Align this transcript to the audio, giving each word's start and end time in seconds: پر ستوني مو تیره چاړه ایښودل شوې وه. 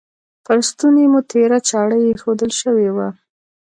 پر 0.45 0.57
ستوني 0.69 1.05
مو 1.11 1.19
تیره 1.31 1.57
چاړه 1.69 1.97
ایښودل 2.01 2.51
شوې 2.61 2.89
وه. 2.95 3.07